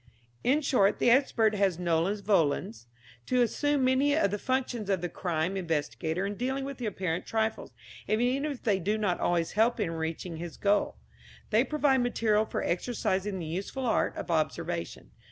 In 0.43 0.61
short, 0.61 0.97
the 0.97 1.11
expert 1.11 1.53
has, 1.53 1.77
nolens 1.77 2.21
volens, 2.21 2.87
to 3.27 3.43
assume 3.43 3.83
many 3.83 4.15
of 4.15 4.31
the 4.31 4.39
functions 4.39 4.89
of 4.89 5.01
the 5.01 5.09
crime 5.09 5.55
investigator 5.55 6.25
in 6.25 6.33
dealing 6.33 6.65
with 6.65 6.81
apparent 6.81 7.27
trifles, 7.27 7.71
and 8.07 8.19
even 8.19 8.51
if 8.51 8.63
they 8.63 8.79
do 8.79 8.97
not 8.97 9.19
always 9.19 9.51
help 9.51 9.79
him 9.79 9.91
in 9.91 9.91
reaching 9.97 10.37
his 10.37 10.57
goal, 10.57 10.97
they 11.51 11.63
provide 11.63 12.01
material 12.01 12.45
for 12.45 12.63
exercising 12.63 13.37
the 13.37 13.45
useful 13.45 13.85
art 13.85 14.17
of 14.17 14.31
observation. 14.31 15.11